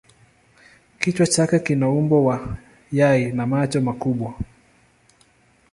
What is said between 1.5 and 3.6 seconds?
kina umbo wa yai na